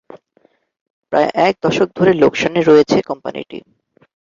[1.13, 3.57] প্রায় এক দশক ধরে লোকসানে রয়েছে কোম্পানিটি।